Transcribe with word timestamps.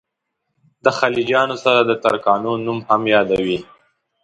د 0.83 0.85
خلجیانو 0.97 1.55
سره 1.63 1.81
د 1.83 1.91
ترکانو 2.03 2.51
نوم 2.65 2.79
هم 2.89 3.01
یادوي. 3.15 3.59